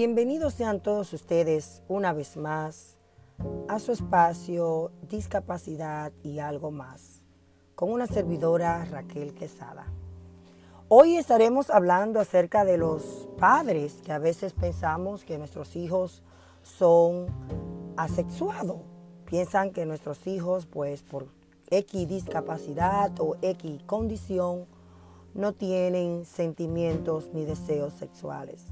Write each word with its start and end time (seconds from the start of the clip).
Bienvenidos 0.00 0.54
sean 0.54 0.80
todos 0.80 1.12
ustedes 1.12 1.82
una 1.88 2.12
vez 2.12 2.36
más 2.36 2.96
a 3.66 3.80
su 3.80 3.90
espacio 3.90 4.92
Discapacidad 5.08 6.12
y 6.22 6.38
algo 6.38 6.70
más, 6.70 7.24
con 7.74 7.90
una 7.90 8.06
servidora 8.06 8.84
Raquel 8.84 9.34
Quesada. 9.34 9.92
Hoy 10.86 11.16
estaremos 11.16 11.68
hablando 11.68 12.20
acerca 12.20 12.64
de 12.64 12.78
los 12.78 13.28
padres 13.40 13.94
que 14.04 14.12
a 14.12 14.20
veces 14.20 14.52
pensamos 14.52 15.24
que 15.24 15.36
nuestros 15.36 15.74
hijos 15.74 16.22
son 16.62 17.26
asexuados. 17.96 18.78
Piensan 19.24 19.72
que 19.72 19.84
nuestros 19.84 20.28
hijos, 20.28 20.66
pues 20.66 21.02
por 21.02 21.26
X 21.70 22.06
discapacidad 22.06 23.10
o 23.18 23.34
X 23.42 23.82
condición, 23.84 24.66
no 25.34 25.54
tienen 25.54 26.24
sentimientos 26.24 27.30
ni 27.34 27.44
deseos 27.44 27.94
sexuales. 27.94 28.62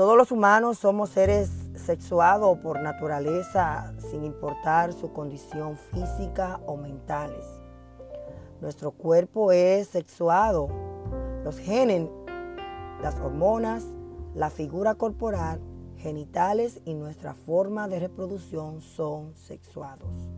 Todos 0.00 0.16
los 0.16 0.32
humanos 0.32 0.78
somos 0.78 1.10
seres 1.10 1.50
sexuados 1.74 2.56
por 2.60 2.80
naturaleza 2.80 3.92
sin 3.98 4.24
importar 4.24 4.94
su 4.94 5.12
condición 5.12 5.76
física 5.76 6.58
o 6.64 6.78
mentales. 6.78 7.44
Nuestro 8.62 8.92
cuerpo 8.92 9.52
es 9.52 9.88
sexuado. 9.88 10.70
Los 11.44 11.58
genes, 11.58 12.08
las 13.02 13.16
hormonas, 13.16 13.84
la 14.34 14.48
figura 14.48 14.94
corporal, 14.94 15.60
genitales 15.98 16.80
y 16.86 16.94
nuestra 16.94 17.34
forma 17.34 17.86
de 17.86 18.00
reproducción 18.00 18.80
son 18.80 19.34
sexuados. 19.36 20.30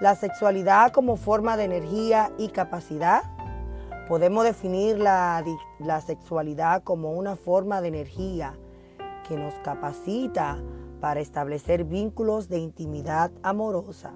La 0.00 0.16
sexualidad 0.16 0.90
como 0.90 1.14
forma 1.14 1.56
de 1.56 1.66
energía 1.66 2.32
y 2.36 2.48
capacidad 2.48 3.22
Podemos 4.08 4.44
definir 4.44 4.98
la, 4.98 5.42
sexualidad 6.06 6.84
como 6.84 7.10
una 7.10 7.34
forma 7.34 7.80
de 7.80 7.88
energía 7.88 8.54
que 9.26 9.36
nos 9.36 9.54
capacita 9.64 10.62
para 11.00 11.18
establecer 11.18 11.82
vínculos 11.82 12.48
de 12.48 12.58
intimidad 12.58 13.32
amorosa, 13.42 14.12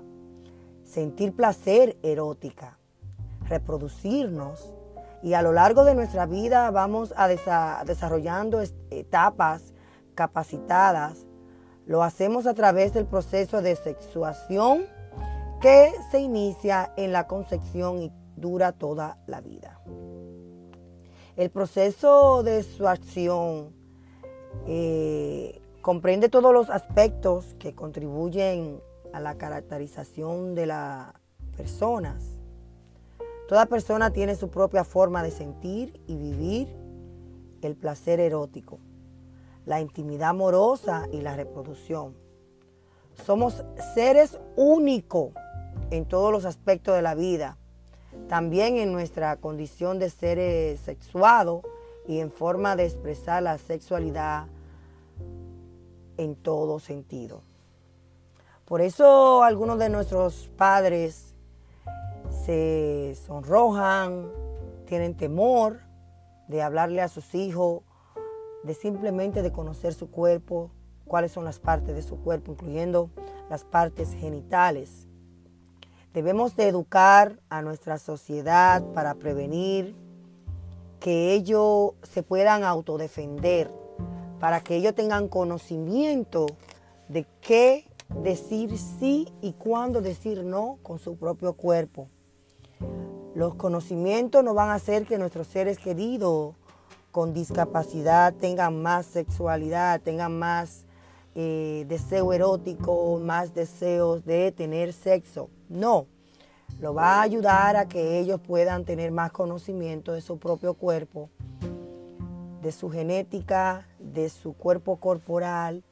sentir 0.85 1.35
placer 1.35 1.99
erótica, 2.05 2.79
reproducirnos 3.49 4.77
y 5.25 5.35
a 5.35 5.43
lo 5.43 5.53
largo 5.53 5.83
de 5.83 5.97
nuestra 5.97 6.25
vida 6.25 6.71
vamos 6.71 7.13
a 7.17 7.27
desarrollando 7.85 8.63
etapas 8.91 9.75
capacitadas. 10.15 11.27
Lo 11.85 12.05
hacemos 12.05 12.47
a 12.47 12.55
través 12.55 12.95
del 12.95 13.07
proceso 13.07 13.61
de 13.61 13.75
sexuación 13.75 14.85
que 15.61 15.93
se 16.13 16.21
inicia 16.21 16.93
en 16.97 17.13
la 17.13 17.27
concepción 17.27 18.03
y 18.03 18.13
dura 18.41 18.73
toda 18.73 19.19
la 19.27 19.41
vida. 19.41 19.81
El 21.37 21.51
proceso 21.51 22.43
de 22.43 22.63
su 22.63 22.89
acción 22.89 23.73
eh, 24.67 25.61
comprende 25.81 26.29
todos 26.29 26.53
los 26.53 26.71
aspectos 26.71 27.55
que 27.59 27.75
contribuyen 27.75 28.81
a 29.13 29.21
la 29.21 29.37
caracterización 29.37 30.55
de 30.55 30.67
las 30.67 31.13
personas. 31.57 32.23
Toda 33.49 33.67
persona 33.67 34.13
tiene 34.13 34.35
su 34.35 34.49
propia 34.49 34.85
forma 34.85 35.23
de 35.23 35.31
sentir 35.31 36.01
y 36.07 36.17
vivir 36.17 36.69
el 37.63 37.77
placer 37.77 38.21
erótico, 38.21 38.79
la 39.67 39.81
intimidad 39.81 40.31
amorosa 40.31 41.07
y 41.13 41.21
la 41.21 41.37
reproducción. 41.37 42.17
Somos 43.25 43.65
seres 43.95 44.39
únicos 44.57 45.33
en 45.91 46.07
todos 46.07 46.33
los 46.33 46.45
aspectos 46.45 46.95
de 46.95 47.03
la 47.03 47.15
vida 47.15 47.59
también 48.29 48.77
en 48.77 48.93
nuestra 48.93 49.37
condición 49.37 49.99
de 49.99 50.11
ser 50.11 50.79
sexuado 50.79 51.63
y 52.07 52.21
en 52.21 52.31
forma 52.31 52.77
de 52.77 52.87
expresar 52.87 53.43
la 53.43 53.59
sexualidad 53.59 54.47
en 56.17 56.37
todo 56.37 56.79
sentido. 56.79 57.43
Por 58.65 58.81
eso 58.81 59.43
algunos 59.43 59.79
de 59.79 59.89
nuestros 59.89 60.49
padres 60.57 61.35
se 62.45 63.17
sonrojan, 63.27 64.31
tienen 64.87 65.17
temor 65.17 65.81
de 66.49 66.63
hablarle 66.63 67.03
a 67.03 67.09
sus 67.09 67.35
hijos, 67.35 67.83
de 68.63 68.75
simplemente 68.75 69.43
de 69.43 69.53
conocer 69.53 69.95
su 69.95 70.11
cuerpo, 70.11 70.71
cuáles 71.05 71.33
son 71.33 71.45
las 71.45 71.59
partes 71.59 71.95
de 71.95 72.03
su 72.03 72.19
cuerpo, 72.19 72.53
incluyendo 72.53 73.11
las 73.49 73.65
partes 73.65 74.15
genitales. 74.15 75.09
Debemos 76.13 76.57
de 76.57 76.67
educar 76.67 77.39
a 77.51 77.63
nuestra 77.63 77.97
sociedad 77.99 78.83
para 78.95 79.15
prevenir 79.15 79.95
que 80.99 81.33
ellos 81.35 81.93
se 82.03 82.25
puedan 82.25 82.65
autodefender, 82.65 83.71
para 84.41 84.61
que 84.61 84.75
ellos 84.75 84.95
tengan 84.97 85.29
conocimiento 85.29 86.47
de 87.09 87.27
qué 87.41 87.87
decir 88.23 88.77
sí 88.77 89.33
y 89.41 89.53
cuándo 89.53 90.01
decir 90.01 90.43
no 90.43 90.79
con 90.83 90.99
su 90.99 91.17
propio 91.17 91.53
cuerpo. 91.53 92.09
Los 93.35 93.55
conocimientos 93.55 94.43
no 94.43 94.53
van 94.53 94.71
a 94.71 94.75
hacer 94.75 95.07
que 95.07 95.17
nuestros 95.17 95.47
seres 95.47 95.79
queridos 95.79 96.57
con 97.13 97.33
discapacidad 97.33 98.35
tengan 98.35 98.83
más 98.83 99.07
sexualidad, 99.07 100.01
tengan 100.01 100.37
más 100.37 100.87
eh, 101.35 101.85
deseo 101.89 102.33
erótico, 102.33 103.21
más 103.23 103.55
deseos 103.55 104.25
de 104.25 104.53
tener 104.53 104.93
sexo. 104.93 105.49
No, 105.69 106.07
lo 106.81 106.95
va 106.95 107.17
a 107.17 107.23
ayudar 107.23 107.77
a 107.77 107.87
que 107.87 108.19
ellos 108.19 108.41
puedan 108.41 108.85
tener 108.85 109.11
más 109.11 109.33
conocimiento 109.33 110.13
de 110.13 110.21
su 110.21 110.39
propio 110.39 110.75
cuerpo, 110.75 111.31
de 112.63 112.73
su 112.73 112.91
genética, 112.91 113.87
de 113.99 114.29
su 114.29 114.55
cuerpo 114.55 114.97
corporal 114.97 115.85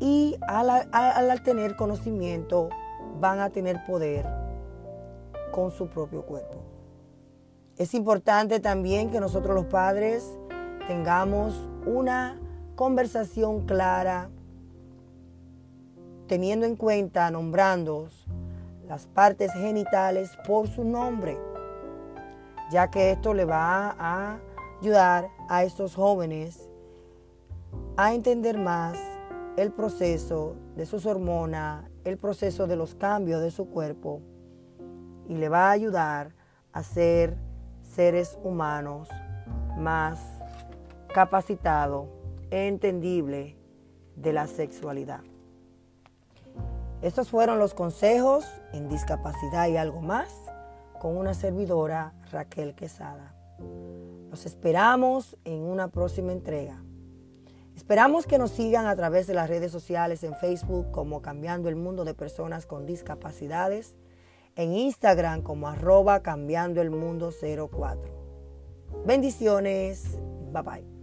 y 0.00 0.36
al, 0.46 0.88
al 0.92 1.42
tener 1.42 1.76
conocimiento 1.76 2.68
van 3.20 3.40
a 3.40 3.50
tener 3.50 3.84
poder 3.86 4.26
con 5.52 5.70
su 5.70 5.88
propio 5.88 6.26
cuerpo. 6.26 6.58
Es 7.76 7.94
importante 7.94 8.60
también 8.60 9.10
que 9.10 9.20
nosotros 9.20 9.54
los 9.54 9.66
padres 9.66 10.36
tengamos 10.86 11.54
una 11.86 12.40
conversación 12.74 13.66
clara, 13.66 14.30
teniendo 16.26 16.66
en 16.66 16.76
cuenta, 16.76 17.30
nombrando 17.30 18.08
las 18.88 19.06
partes 19.06 19.52
genitales 19.52 20.30
por 20.46 20.68
su 20.68 20.84
nombre, 20.84 21.38
ya 22.70 22.90
que 22.90 23.12
esto 23.12 23.32
le 23.32 23.44
va 23.44 23.94
a 23.98 24.38
ayudar 24.80 25.28
a 25.48 25.62
estos 25.62 25.94
jóvenes 25.94 26.68
a 27.96 28.12
entender 28.12 28.58
más 28.58 28.98
el 29.56 29.70
proceso 29.70 30.56
de 30.74 30.84
sus 30.84 31.06
hormonas, 31.06 31.84
el 32.04 32.18
proceso 32.18 32.66
de 32.66 32.76
los 32.76 32.94
cambios 32.94 33.40
de 33.40 33.52
su 33.52 33.66
cuerpo 33.66 34.20
y 35.28 35.34
le 35.34 35.48
va 35.48 35.68
a 35.68 35.70
ayudar 35.70 36.34
a 36.72 36.82
ser 36.82 37.36
seres 37.82 38.36
humanos 38.42 39.08
más 39.78 40.20
capacitados 41.14 42.08
e 42.54 42.68
entendibles 42.68 43.56
de 44.14 44.32
la 44.32 44.46
sexualidad. 44.46 45.22
Estos 47.02 47.28
fueron 47.28 47.58
los 47.58 47.74
consejos 47.74 48.46
en 48.72 48.88
discapacidad 48.88 49.66
y 49.66 49.76
algo 49.76 50.00
más 50.00 50.32
con 51.00 51.16
una 51.16 51.34
servidora 51.34 52.14
Raquel 52.30 52.76
Quesada. 52.76 53.34
Los 54.30 54.46
esperamos 54.46 55.36
en 55.44 55.62
una 55.62 55.88
próxima 55.88 56.30
entrega. 56.30 56.80
Esperamos 57.74 58.24
que 58.24 58.38
nos 58.38 58.52
sigan 58.52 58.86
a 58.86 58.94
través 58.94 59.26
de 59.26 59.34
las 59.34 59.48
redes 59.48 59.72
sociales 59.72 60.22
en 60.22 60.36
Facebook 60.36 60.92
como 60.92 61.22
Cambiando 61.22 61.68
el 61.68 61.74
Mundo 61.74 62.04
de 62.04 62.14
Personas 62.14 62.66
con 62.66 62.86
Discapacidades, 62.86 63.96
en 64.54 64.74
Instagram 64.74 65.42
como 65.42 65.66
arroba 65.66 66.22
Cambiando 66.22 66.80
el 66.80 66.90
Mundo 66.90 67.32
04. 67.32 69.02
Bendiciones, 69.04 70.20
bye 70.52 70.62
bye. 70.62 70.93